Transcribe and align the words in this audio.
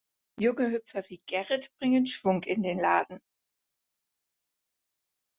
Junge 0.39 0.71
Hüpfer 0.71 1.03
wie 1.09 1.19
Gerrit 1.27 1.69
bringen 1.77 2.07
Schwung 2.07 2.41
in 2.41 2.63
den 2.63 2.79
Laden. 2.79 3.21